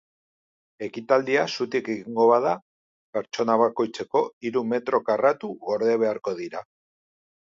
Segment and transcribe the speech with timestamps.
[0.85, 2.53] Ekitaldia zutik egingo bada,
[3.17, 6.65] pertsona bakoitzeko hiru metro karratu gorde beharko dira.